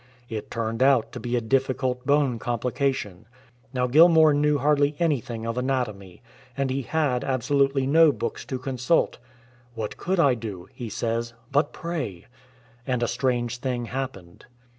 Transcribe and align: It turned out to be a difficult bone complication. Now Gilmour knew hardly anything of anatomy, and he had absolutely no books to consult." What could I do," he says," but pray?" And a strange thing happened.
It 0.29 0.49
turned 0.49 0.81
out 0.81 1.11
to 1.11 1.19
be 1.19 1.35
a 1.35 1.41
difficult 1.41 2.07
bone 2.07 2.39
complication. 2.39 3.27
Now 3.71 3.85
Gilmour 3.85 4.33
knew 4.33 4.57
hardly 4.57 4.95
anything 4.97 5.45
of 5.45 5.59
anatomy, 5.59 6.23
and 6.57 6.71
he 6.71 6.81
had 6.81 7.23
absolutely 7.23 7.85
no 7.85 8.11
books 8.11 8.43
to 8.45 8.57
consult." 8.57 9.19
What 9.75 9.97
could 9.97 10.19
I 10.19 10.33
do," 10.33 10.67
he 10.73 10.89
says," 10.89 11.35
but 11.51 11.71
pray?" 11.71 12.25
And 12.87 13.03
a 13.03 13.07
strange 13.07 13.59
thing 13.59 13.85
happened. 13.85 14.47